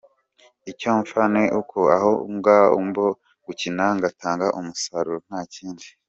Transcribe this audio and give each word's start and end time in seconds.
Icyo 0.71 0.89
mpfa 1.01 1.23
ni 1.33 1.43
uko 1.59 1.79
aho 1.95 2.11
ngomba 2.35 3.05
gukina 3.45 3.85
ngatanga 3.97 4.47
umusaruro 4.59 5.17
nta 5.27 5.41
kindi. 5.53 5.87